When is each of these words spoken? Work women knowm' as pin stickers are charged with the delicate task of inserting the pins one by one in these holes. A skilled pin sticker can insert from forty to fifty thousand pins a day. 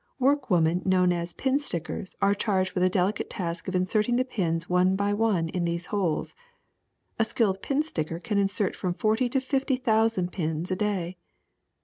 Work 0.17 0.49
women 0.49 0.81
knowm' 0.83 1.11
as 1.13 1.31
pin 1.31 1.59
stickers 1.59 2.15
are 2.23 2.33
charged 2.33 2.73
with 2.73 2.81
the 2.81 2.89
delicate 2.89 3.29
task 3.29 3.67
of 3.67 3.75
inserting 3.75 4.15
the 4.15 4.25
pins 4.25 4.67
one 4.67 4.95
by 4.95 5.13
one 5.13 5.47
in 5.49 5.63
these 5.63 5.85
holes. 5.93 6.33
A 7.19 7.23
skilled 7.23 7.61
pin 7.61 7.83
sticker 7.83 8.17
can 8.19 8.39
insert 8.39 8.75
from 8.75 8.95
forty 8.95 9.29
to 9.29 9.39
fifty 9.39 9.75
thousand 9.75 10.31
pins 10.31 10.71
a 10.71 10.75
day. 10.75 11.17